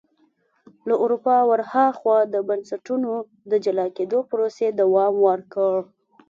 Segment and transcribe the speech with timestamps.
[0.87, 3.11] له اروپا ور هاخوا د بنسټونو
[3.51, 5.75] د جلا کېدو پروسې دوام ورکړ.